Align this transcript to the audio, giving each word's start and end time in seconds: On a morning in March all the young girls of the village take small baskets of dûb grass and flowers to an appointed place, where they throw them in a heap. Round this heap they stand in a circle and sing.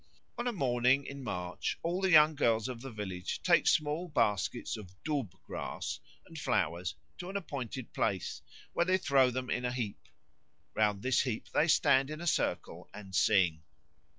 On 0.35 0.47
a 0.47 0.51
morning 0.51 1.05
in 1.05 1.23
March 1.23 1.77
all 1.83 2.01
the 2.01 2.09
young 2.09 2.33
girls 2.33 2.67
of 2.67 2.81
the 2.81 2.89
village 2.89 3.39
take 3.43 3.67
small 3.67 4.07
baskets 4.07 4.75
of 4.75 4.95
dûb 5.03 5.39
grass 5.43 5.99
and 6.25 6.39
flowers 6.39 6.95
to 7.19 7.29
an 7.29 7.37
appointed 7.37 7.93
place, 7.93 8.41
where 8.73 8.85
they 8.87 8.97
throw 8.97 9.29
them 9.29 9.51
in 9.51 9.63
a 9.63 9.71
heap. 9.71 9.99
Round 10.73 11.03
this 11.03 11.21
heap 11.21 11.49
they 11.49 11.67
stand 11.67 12.09
in 12.09 12.19
a 12.19 12.25
circle 12.25 12.89
and 12.95 13.13
sing. 13.13 13.61